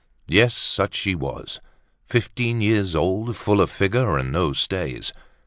Yes, 0.27 0.55
such 0.57 0.95
she 0.95 1.13
was—fifteen 1.13 2.59
years 2.59 2.95
old, 2.95 3.37
full 3.37 3.61
of 3.61 3.69
figure 3.69 4.17
and 4.17 4.31
no 4.31 4.51
stays. 4.51 5.13